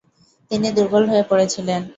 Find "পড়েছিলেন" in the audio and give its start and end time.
1.29-1.81